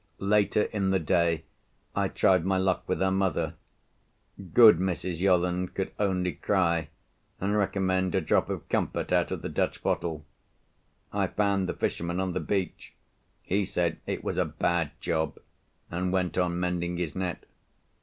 Later 0.17 0.61
in 0.63 0.89
the 0.89 0.97
day, 0.97 1.43
I 1.95 2.07
tried 2.07 2.43
my 2.43 2.57
luck 2.57 2.85
with 2.89 2.97
her 3.01 3.11
mother. 3.11 3.53
Good 4.51 4.79
Mrs. 4.79 5.19
Yolland 5.19 5.75
could 5.75 5.91
only 5.99 6.31
cry, 6.31 6.89
and 7.39 7.55
recommend 7.55 8.15
a 8.15 8.19
drop 8.21 8.49
of 8.49 8.67
comfort 8.67 9.11
out 9.11 9.29
of 9.29 9.43
the 9.43 9.47
Dutch 9.49 9.83
bottle. 9.83 10.25
I 11.13 11.27
found 11.27 11.69
the 11.69 11.75
fisherman 11.75 12.19
on 12.19 12.33
the 12.33 12.39
beach. 12.39 12.93
He 13.43 13.63
said 13.63 13.99
it 14.07 14.23
was 14.23 14.37
"a 14.39 14.45
bad 14.45 14.89
job," 15.01 15.37
and 15.91 16.11
went 16.11 16.35
on 16.35 16.59
mending 16.59 16.97
his 16.97 17.13
net. 17.15 17.45